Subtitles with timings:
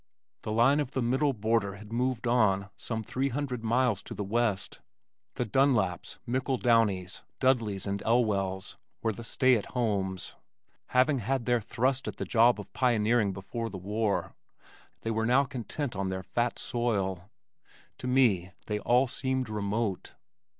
[0.41, 4.23] The line of the middle border had moved on some three hundred miles to the
[4.23, 4.79] west.
[5.35, 10.35] The Dunlaps, McIldowneys, Dudleys and Elwells were the stay at homes.
[10.87, 14.33] Having had their thrust at the job of pioneering before the war
[15.01, 17.29] they were now content on their fat soil.
[17.99, 20.13] To me they all seemed remote.